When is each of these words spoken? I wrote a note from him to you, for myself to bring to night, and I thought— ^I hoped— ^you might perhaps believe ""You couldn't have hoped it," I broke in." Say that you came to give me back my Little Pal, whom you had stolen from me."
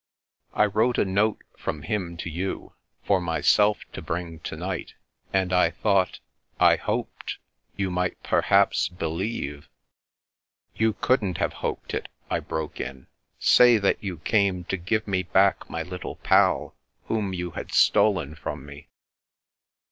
I 0.55 0.65
wrote 0.65 0.97
a 0.97 1.05
note 1.05 1.43
from 1.59 1.83
him 1.83 2.17
to 2.17 2.29
you, 2.31 2.73
for 3.03 3.21
myself 3.21 3.81
to 3.93 4.01
bring 4.01 4.39
to 4.39 4.55
night, 4.55 4.95
and 5.31 5.53
I 5.53 5.69
thought— 5.69 6.19
^I 6.59 6.79
hoped— 6.79 7.37
^you 7.77 7.91
might 7.91 8.17
perhaps 8.23 8.87
believe 8.89 9.69
""You 10.75 10.93
couldn't 10.93 11.37
have 11.37 11.53
hoped 11.61 11.93
it," 11.93 12.07
I 12.31 12.39
broke 12.39 12.79
in." 12.79 13.09
Say 13.39 13.77
that 13.77 14.03
you 14.03 14.17
came 14.17 14.63
to 14.73 14.77
give 14.77 15.07
me 15.07 15.21
back 15.21 15.69
my 15.69 15.83
Little 15.83 16.15
Pal, 16.15 16.73
whom 17.05 17.31
you 17.35 17.51
had 17.51 17.71
stolen 17.71 18.33
from 18.33 18.65
me." 18.65 18.87